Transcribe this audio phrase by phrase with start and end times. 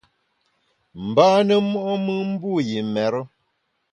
[1.07, 3.21] Mbâne mo’mùn mbu yi mêre.